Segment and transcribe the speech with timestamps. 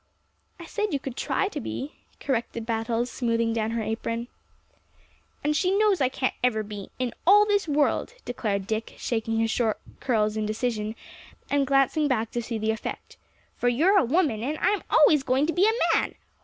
[0.59, 4.29] "I said you could try to be," corrected Battles, smoothing down her apron.
[5.43, 9.51] "And she knows I can't ever be, in all this world," declared Dick, shaking his
[9.51, 10.95] short curls in decision,
[11.51, 13.17] and glancing back to see the effect,
[13.55, 16.15] "for you're a woman, and I'm always going to be a man.